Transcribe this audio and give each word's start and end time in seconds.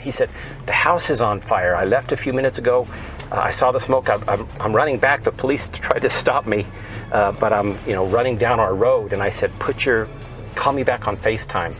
He 0.00 0.10
said, 0.10 0.30
The 0.66 0.72
house 0.72 1.10
is 1.10 1.20
on 1.20 1.40
fire. 1.40 1.74
I 1.74 1.84
left 1.84 2.12
a 2.12 2.16
few 2.16 2.32
minutes 2.32 2.58
ago. 2.58 2.86
Uh, 3.30 3.36
I 3.36 3.50
saw 3.50 3.72
the 3.72 3.80
smoke. 3.80 4.08
I'm, 4.08 4.22
I'm, 4.28 4.48
I'm, 4.60 4.72
running 4.74 4.98
back. 4.98 5.24
The 5.24 5.32
police 5.32 5.68
tried 5.68 6.00
to 6.00 6.10
stop 6.10 6.46
me, 6.46 6.66
uh, 7.12 7.32
but 7.32 7.52
I'm 7.52 7.76
you 7.86 7.94
know 7.94 8.06
running 8.06 8.36
down 8.36 8.60
our 8.60 8.74
road. 8.74 9.12
And 9.12 9.22
I 9.22 9.30
said, 9.30 9.56
Put 9.58 9.84
your, 9.84 10.08
call 10.54 10.72
me 10.72 10.82
back 10.82 11.08
on 11.08 11.16
FaceTime. 11.16 11.74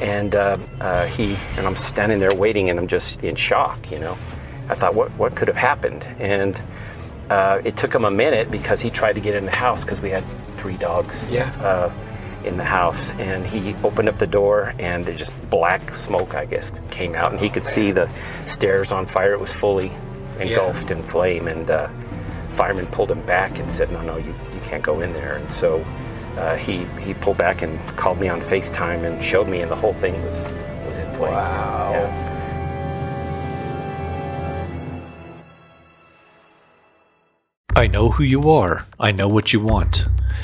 And 0.00 0.34
uh, 0.34 0.56
uh, 0.80 1.06
he 1.06 1.36
and 1.56 1.66
I'm 1.66 1.76
standing 1.76 2.18
there 2.18 2.34
waiting, 2.34 2.70
and 2.70 2.78
I'm 2.78 2.88
just 2.88 3.20
in 3.22 3.36
shock. 3.36 3.90
You 3.90 3.98
know, 3.98 4.18
I 4.68 4.74
thought, 4.74 4.94
what 4.94 5.10
what 5.12 5.34
could 5.34 5.48
have 5.48 5.56
happened? 5.56 6.02
And 6.18 6.60
uh, 7.28 7.60
it 7.64 7.76
took 7.76 7.94
him 7.94 8.04
a 8.04 8.10
minute 8.10 8.50
because 8.50 8.80
he 8.80 8.90
tried 8.90 9.12
to 9.12 9.20
get 9.20 9.34
in 9.34 9.44
the 9.44 9.50
house 9.50 9.84
because 9.84 10.00
we 10.00 10.10
had 10.10 10.24
three 10.56 10.76
dogs. 10.76 11.26
Yeah 11.28 11.50
uh, 11.62 11.92
in 12.44 12.56
the 12.56 12.64
house 12.64 13.10
and 13.12 13.46
he 13.46 13.74
opened 13.84 14.08
up 14.08 14.18
the 14.18 14.26
door 14.26 14.74
and 14.78 15.06
just 15.18 15.32
black 15.50 15.94
smoke 15.94 16.34
i 16.34 16.44
guess 16.44 16.72
came 16.90 17.14
out 17.14 17.30
and 17.32 17.40
he 17.40 17.48
could 17.48 17.66
see 17.66 17.90
the 17.90 18.08
stairs 18.46 18.92
on 18.92 19.06
fire 19.06 19.32
it 19.32 19.40
was 19.40 19.52
fully 19.52 19.92
engulfed 20.38 20.90
yeah. 20.90 20.96
in 20.96 21.02
flame 21.02 21.48
and 21.48 21.70
uh, 21.70 21.88
fireman 22.56 22.86
pulled 22.86 23.10
him 23.10 23.22
back 23.22 23.58
and 23.58 23.70
said 23.70 23.90
no 23.92 24.00
no 24.02 24.16
you, 24.16 24.34
you 24.54 24.60
can't 24.62 24.82
go 24.82 25.00
in 25.00 25.12
there 25.12 25.36
and 25.36 25.52
so 25.52 25.84
uh, 26.36 26.56
he 26.56 26.84
he 27.00 27.12
pulled 27.14 27.36
back 27.36 27.62
and 27.62 27.78
called 27.96 28.18
me 28.18 28.28
on 28.28 28.40
facetime 28.40 29.04
and 29.04 29.24
showed 29.24 29.48
me 29.48 29.60
and 29.60 29.70
the 29.70 29.76
whole 29.76 29.94
thing 29.94 30.14
was 30.24 30.44
was 30.86 30.96
in 30.96 31.06
flames 31.14 31.34
wow 31.34 31.90
yeah. 31.92 32.30
I 37.76 37.86
know 37.86 38.10
who 38.10 38.24
you 38.24 38.50
are. 38.50 38.84
I 38.98 39.10
know 39.10 39.26
what 39.26 39.54
you 39.54 39.60
want. 39.60 40.04